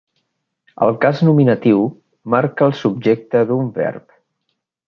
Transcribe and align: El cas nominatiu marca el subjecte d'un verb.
El 0.85 0.95
cas 1.03 1.21
nominatiu 1.27 1.85
marca 2.37 2.69
el 2.71 2.75
subjecte 2.83 3.47
d'un 3.51 3.73
verb. 3.81 4.21